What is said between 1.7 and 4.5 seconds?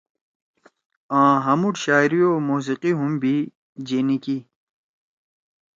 شاعری او موسیقی ہُم بھی جینی کی۔